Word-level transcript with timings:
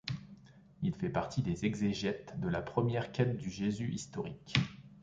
Il 0.81 0.95
fait 0.95 1.11
partie 1.11 1.43
des 1.43 1.63
exégètes 1.65 2.33
de 2.39 2.47
la 2.49 2.63
première 2.63 3.11
quête 3.11 3.37
du 3.37 3.51
Jésus 3.51 3.91
historique. 3.93 4.55